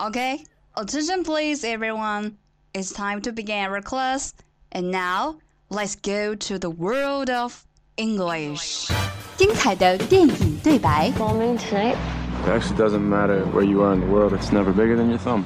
[0.00, 0.44] Okay,
[0.76, 2.36] attention please everyone.
[2.74, 4.34] It's time to begin our class.
[4.72, 5.36] And now,
[5.70, 7.64] let's go to the world of
[7.96, 8.90] English.
[9.36, 11.96] 精彩的电影对白， Bombing tonight.
[12.44, 15.18] It actually doesn't matter where you are in the world, it's never bigger than your
[15.18, 15.44] thumb.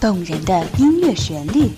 [0.00, 1.70] 动人的音乐旋律，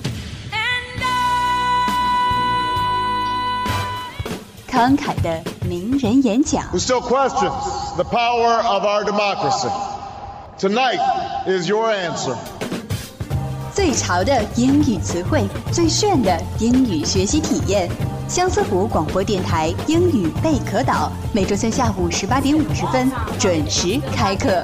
[4.69, 9.69] 慷慨的名人演讲， who still questions the power of our democracy.
[10.58, 11.00] Tonight
[11.46, 12.38] is your answer.
[13.74, 17.90] 最潮的英语词汇，最炫的英语学习体验。
[18.30, 24.64] 相思湖广播电台英语贝壳岛，每周三下午十八点五十分准时开课。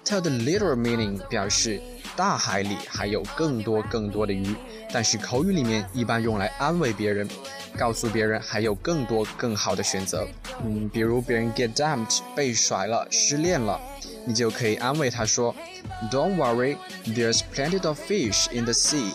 [0.06, 1.82] 它的 literal meaning 表示
[2.16, 4.56] 大海里还有更多更多的鱼，
[4.92, 7.28] 但是口语里面一般用来安慰别人，
[7.80, 10.28] 告诉别人还有更多更好的选择。
[10.66, 13.80] 嗯，比如别人 get dumped 被甩了、失恋了，
[14.26, 15.56] 你就可以安慰他说
[16.12, 16.76] ，Don't worry,
[17.06, 19.14] there's plenty of fish in the sea.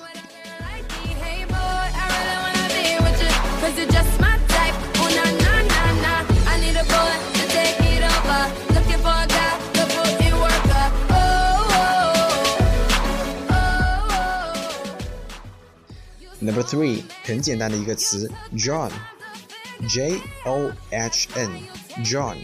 [16.45, 22.37] Number three，很简单的一个词，John，J O H N，John，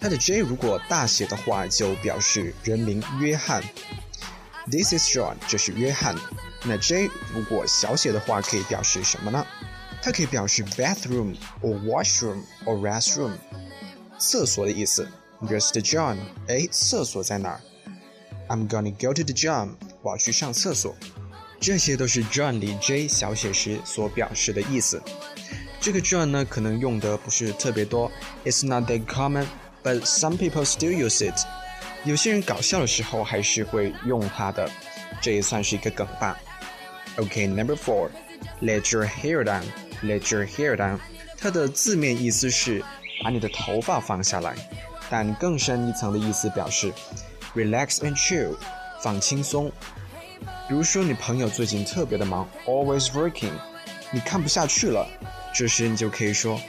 [0.00, 3.62] 它的 J 如果大写的话，就表示人名约翰。
[4.70, 6.16] This is John，这是约翰。
[6.64, 9.46] 那 J 如果小写的话，可以表示什么呢？
[10.00, 13.32] 它可以表示 bathroom or washroom or restroom，
[14.18, 15.06] 厕所的意思。
[15.42, 16.16] Where's the John，
[16.48, 17.60] 哎，厕所在哪儿
[18.48, 20.96] ？I'm gonna go to the John，我要去上厕所。
[21.58, 25.02] 这些都是 John 里 J 小写时所表示的意思。
[25.80, 28.10] 这个 John 呢，可能用的不是特别多
[28.44, 29.46] ，It's not that common,
[29.82, 31.38] but some people still use it。
[32.04, 34.70] 有些人搞笑的时候还是会用它的，
[35.20, 36.38] 这也算是一个梗吧。
[37.16, 39.64] OK，Number、four，Let your hair down.
[40.02, 40.98] Let your hair down.
[41.38, 42.84] 它的字面意思是
[43.22, 44.54] 把你的头发放下来，
[45.08, 46.92] 但更深一层的意思表示
[47.54, 48.56] relax and chill，
[49.02, 49.72] 放轻松。
[50.67, 53.51] 比如说，你朋友最近特别的忙，always working，
[54.11, 55.07] 你看不下去了，
[55.53, 56.59] 这时你就可以说，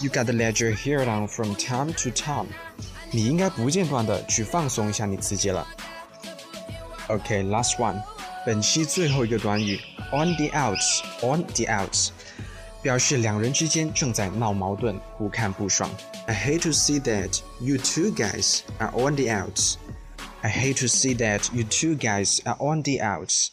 [0.00, 2.46] You gotta let your hair down from time to time，
[3.10, 5.66] 你应该不间断的去放松一下你自己了。
[7.08, 8.00] OK，last、one，
[8.44, 9.80] 本期最后一个短语，
[10.12, 12.10] on the outs，on the outs，
[12.82, 15.90] 表示两人之间正在闹矛盾，互看不爽。
[16.26, 19.76] I hate to see that you two guys are on the outs.
[20.42, 23.48] I hate to see that you two guys are on the outs.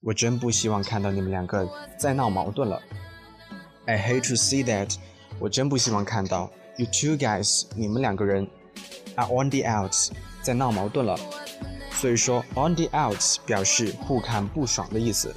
[0.00, 2.82] 我真不希望看到你们两个在闹矛盾了。
[3.86, 4.96] I hate to see that.
[5.38, 8.48] 我真不希望看到 you two guys 你们两个人
[9.16, 10.10] are on the outs
[10.42, 11.16] 在闹矛盾了。
[11.92, 15.34] 所以说 on the outs 表示互看不爽的意思。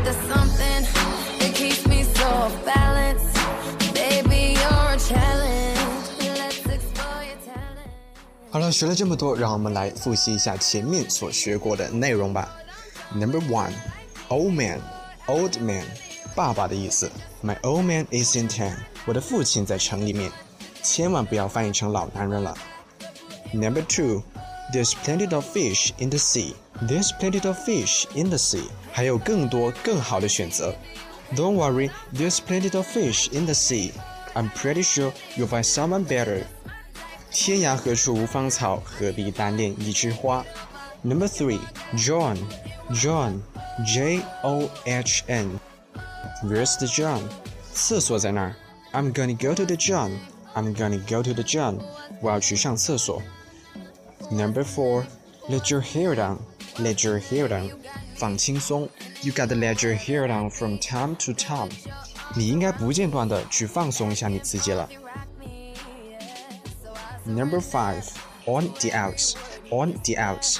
[0.00, 0.86] got the something
[1.38, 3.22] that keeps me so off balance.
[3.92, 5.78] Baby, you're a challenge.
[6.18, 8.58] Let's explore your talent.
[8.58, 12.56] 了，学了这么多，让我们来复习一下前面所学过的内容吧。
[13.14, 13.72] Number one,
[14.28, 14.80] old man,
[15.26, 15.84] old man，
[16.34, 17.10] 爸爸的意思。
[17.42, 20.32] My old man is in town，我的父亲在城里面。
[20.82, 22.56] 千万不要翻译成老男人了。
[23.52, 24.22] Number two,
[24.72, 26.54] there's plenty of fish in the sea.
[26.82, 28.68] There's plenty of fish in the sea.
[28.92, 30.74] 还有更多更好的选择。
[31.34, 33.92] Don't worry, there's plenty of fish in the sea.
[34.34, 36.44] I'm pretty sure you'll find someone better.
[37.30, 40.44] 天涯何处无芳草，何必单恋一枝花。
[41.02, 41.60] Number three,
[41.94, 42.38] John,
[42.90, 43.40] John,
[43.84, 45.60] J O H N.
[46.42, 47.20] Where's the John?
[47.72, 48.56] 厕所在那儿。
[48.92, 50.12] I'm gonna go to the John.
[50.54, 51.80] I'm gonna go to the John.
[52.20, 53.22] 我要去上厕所。
[54.30, 55.04] Number four,
[55.48, 56.38] let your hair down.
[56.78, 57.70] Let your hair down.
[58.16, 58.88] 放轻松。
[59.22, 61.70] You gotta let your hair down from time to time.
[62.34, 64.88] 你应该不间断的去放松一下你自己了。
[67.24, 68.04] Number five,
[68.44, 69.34] on the outs.
[69.70, 70.58] On the outs.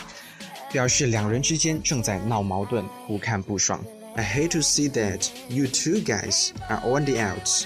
[0.72, 3.84] 表示两人之间正在闹矛盾，不看不爽。
[4.14, 7.64] I hate to see that you two guys are on the outs.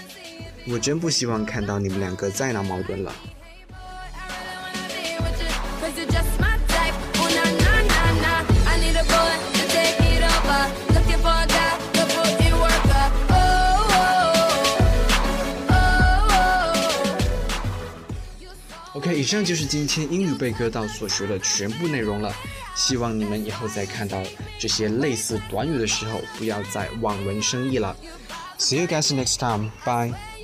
[0.68, 3.14] 我真不希望看到你们两个再闹矛盾了。
[19.05, 22.35] OK，以上就是今天英语备课到所学的全部内容了。
[22.75, 24.19] 希望你们以后在看到
[24.57, 27.95] 这些类似短语的时候，不要再望文生义了。
[28.57, 29.69] See you guys next time.
[29.85, 30.34] Bye.